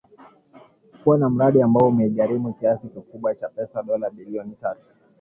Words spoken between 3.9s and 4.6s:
bilioni